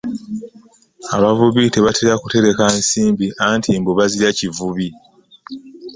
Abavubi 1.15 1.63
tebatera 1.73 2.13
kutereka 2.21 2.63
nsimbi 2.79 3.27
anti 3.47 3.69
mbu 3.79 3.91
bazirya 3.97 4.31
kivubi. 4.37 4.87